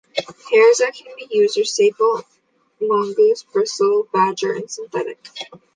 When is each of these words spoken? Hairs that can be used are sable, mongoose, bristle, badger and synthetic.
Hairs 0.49 0.79
that 0.79 0.95
can 0.95 1.13
be 1.15 1.27
used 1.29 1.59
are 1.59 1.63
sable, 1.63 2.23
mongoose, 2.81 3.43
bristle, 3.43 4.07
badger 4.11 4.51
and 4.55 4.67
synthetic. 4.67 5.27